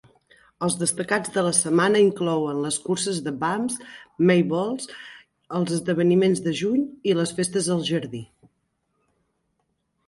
[0.67, 3.75] Els destacats de la setmana inclouen les curses de Bumps,
[4.31, 4.91] May Balls,
[5.61, 8.25] els Esdeveniments de Juny i les festes al jardí.